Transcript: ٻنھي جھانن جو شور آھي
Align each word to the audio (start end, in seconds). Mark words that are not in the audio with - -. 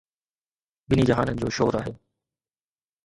ٻنھي 0.87 1.03
جھانن 1.09 1.35
جو 1.41 1.49
شور 1.55 1.73
آھي 1.79 1.93